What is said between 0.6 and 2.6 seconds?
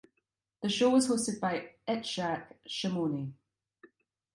The show was hosted by Itzhak